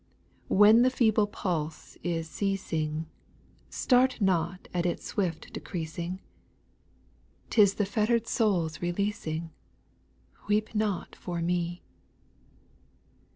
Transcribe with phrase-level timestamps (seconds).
[0.49, 3.05] When the feeble pulse is ceasing,
[3.69, 6.21] Start not at its swift decreasing,
[7.51, 9.51] 'T is the fettered soul 's releasing;
[10.47, 11.83] Weep not for mc.